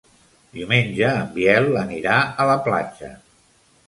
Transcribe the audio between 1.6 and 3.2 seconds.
anirà a la platja.